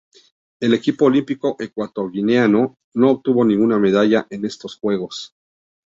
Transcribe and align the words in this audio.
El 0.59 0.73
equipo 0.73 1.05
olímpico 1.05 1.55
ecuatoguineano 1.59 2.73
no 2.95 3.11
obtuvo 3.11 3.45
ninguna 3.45 3.77
medalla 3.77 4.25
en 4.31 4.45
estos 4.45 4.75
Juegos. 4.77 5.35